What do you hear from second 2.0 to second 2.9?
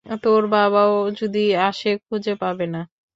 খুঁজে পাবে না।